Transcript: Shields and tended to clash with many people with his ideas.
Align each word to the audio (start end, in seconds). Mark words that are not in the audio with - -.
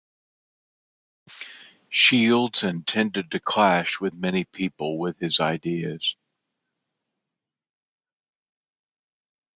Shields 1.89 2.63
and 2.63 2.87
tended 2.87 3.29
to 3.29 3.39
clash 3.39 3.99
with 3.99 4.15
many 4.17 4.45
people 4.45 4.97
with 4.97 5.19
his 5.19 5.39
ideas. 5.39 6.17